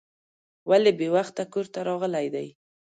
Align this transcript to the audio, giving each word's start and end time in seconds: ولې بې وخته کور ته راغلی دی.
ولې 0.69 0.91
بې 0.99 1.07
وخته 1.15 1.43
کور 1.53 1.65
ته 1.73 1.79
راغلی 1.87 2.27
دی. 2.35 2.47